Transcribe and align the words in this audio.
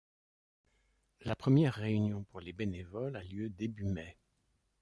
La 1.25 1.35
première 1.35 1.75
réunion 1.75 2.23
pour 2.23 2.39
les 2.41 2.53
bénévoles 2.53 3.15
a 3.15 3.21
lieu 3.23 3.51
début 3.51 3.85
mai. 3.85 4.17